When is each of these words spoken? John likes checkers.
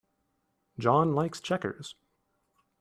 John 0.79 1.13
likes 1.13 1.39
checkers. 1.39 1.93